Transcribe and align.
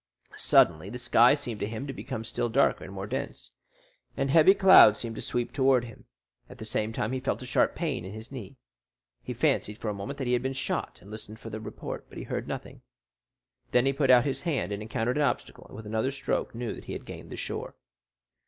Suddenly 0.37 0.89
the 0.89 0.97
sky 0.97 1.35
seemed 1.35 1.59
to 1.59 1.67
him 1.67 1.85
to 1.85 1.93
become 1.93 2.23
still 2.23 2.49
darker 2.49 2.83
and 2.83 2.91
more 2.91 3.05
dense, 3.05 3.51
and 4.17 4.31
heavy 4.31 4.55
clouds 4.55 4.99
seemed 4.99 5.15
to 5.17 5.21
sweep 5.21 5.49
down 5.49 5.53
towards 5.53 5.85
him; 5.85 6.05
at 6.49 6.57
the 6.57 6.65
same 6.65 6.91
time 6.91 7.11
he 7.11 7.19
felt 7.19 7.43
a 7.43 7.45
sharp 7.45 7.75
pain 7.75 8.03
in 8.03 8.11
his 8.11 8.31
knee. 8.31 8.57
He 9.21 9.35
fancied 9.35 9.77
for 9.77 9.89
a 9.89 9.93
moment 9.93 10.17
that 10.17 10.25
he 10.25 10.33
had 10.33 10.41
been 10.41 10.53
shot, 10.53 10.97
and 11.03 11.11
listened 11.11 11.39
for 11.39 11.51
the 11.51 11.59
report; 11.59 12.07
but 12.09 12.17
he 12.17 12.23
heard 12.23 12.47
nothing. 12.47 12.81
Then 13.73 13.85
he 13.85 13.93
put 13.93 14.09
out 14.09 14.25
his 14.25 14.41
hand, 14.41 14.71
and 14.71 14.81
encountered 14.81 15.17
an 15.17 15.23
obstacle 15.23 15.67
and 15.67 15.75
with 15.75 15.85
another 15.85 16.09
stroke 16.09 16.55
knew 16.55 16.73
that 16.73 16.85
he 16.85 16.93
had 16.93 17.05
gained 17.05 17.29
the 17.29 17.37
shore. 17.37 17.75